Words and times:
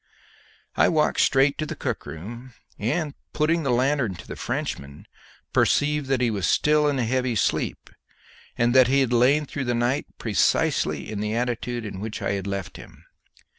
I 0.75 0.89
walked 0.89 1.19
straight 1.19 1.59
to 1.59 1.67
the 1.67 1.75
cook 1.75 2.07
room, 2.07 2.55
and, 2.79 3.13
putting 3.33 3.61
the 3.61 3.69
lanthorn 3.69 4.15
to 4.15 4.27
the 4.27 4.35
Frenchman, 4.35 5.05
perceived 5.53 6.07
that 6.07 6.21
he 6.21 6.31
was 6.31 6.49
still 6.49 6.87
in 6.87 6.97
a 6.97 7.03
heavy 7.05 7.35
sleep, 7.35 7.87
and 8.57 8.73
that 8.73 8.87
he 8.87 9.01
had 9.01 9.13
lain 9.13 9.45
through 9.45 9.65
the 9.65 9.75
night 9.75 10.07
precisely 10.17 11.11
in 11.11 11.19
the 11.19 11.35
attitude 11.35 11.85
in 11.85 11.99
which 11.99 12.19
I 12.19 12.31
had 12.31 12.47
left 12.47 12.77
him. 12.77 13.05